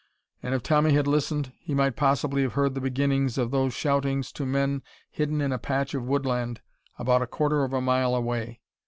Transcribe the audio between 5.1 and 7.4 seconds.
hidden in a patch of woodland about a